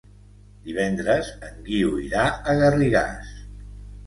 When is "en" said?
1.49-1.59